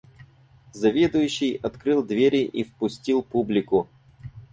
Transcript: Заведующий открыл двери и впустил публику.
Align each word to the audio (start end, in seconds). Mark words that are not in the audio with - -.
Заведующий 0.73 1.57
открыл 1.61 2.01
двери 2.03 2.39
и 2.41 2.63
впустил 2.63 3.21
публику. 3.21 3.87